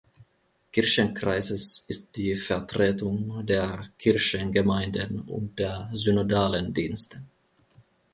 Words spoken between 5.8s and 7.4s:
synodalen Dienste.